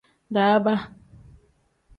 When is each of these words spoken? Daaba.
Daaba. 0.33 0.73